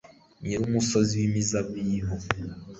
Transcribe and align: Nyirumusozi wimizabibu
Nyirumusozi 0.43 1.13
wimizabibu 1.21 2.13